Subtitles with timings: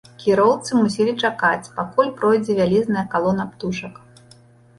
[0.21, 4.03] Кіроўцы мусілі чакаць, пакуль пройдзе вялізная калона птушак.